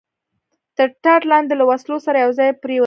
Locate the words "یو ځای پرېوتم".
2.23-2.79